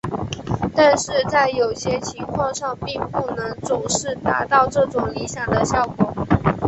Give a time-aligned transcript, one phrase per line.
[0.75, 6.11] 但是在有些情况上并不能总是达到这种理想的效果。